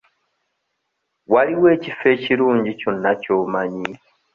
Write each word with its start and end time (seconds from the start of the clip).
Waliwo 1.33 1.67
ekifo 1.75 2.05
ekirungi 2.15 2.71
kyonna 2.79 3.11
ky'omanyi? 3.21 3.91